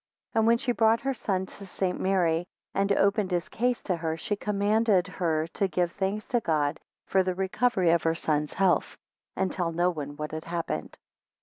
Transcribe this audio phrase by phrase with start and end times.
[0.33, 1.99] 11 And when she brought her son to St.
[1.99, 6.79] Mary, and opened his case to her, she commanded her to give thanks to God
[7.05, 8.97] for the recovery of her son's health,
[9.35, 10.97] and tell no one what had happened.